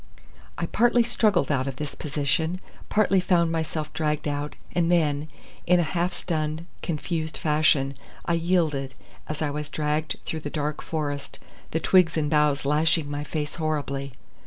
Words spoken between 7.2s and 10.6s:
fashion, I yielded, as I was dragged through the